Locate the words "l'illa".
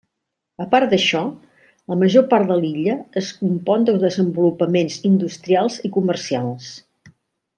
2.63-2.95